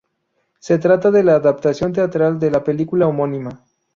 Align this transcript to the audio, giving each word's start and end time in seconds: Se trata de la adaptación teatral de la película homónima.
Se 0.57 0.79
trata 0.79 1.11
de 1.11 1.23
la 1.23 1.35
adaptación 1.35 1.93
teatral 1.93 2.39
de 2.39 2.49
la 2.49 2.63
película 2.63 3.05
homónima. 3.05 3.63